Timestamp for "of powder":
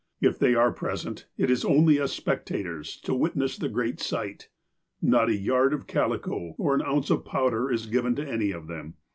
7.11-7.69